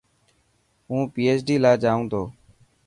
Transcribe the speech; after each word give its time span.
هون 0.89 1.01
PHD 1.13 1.49
لاءِ 1.63 1.75
جائون 1.83 2.05
تو. 2.11 2.21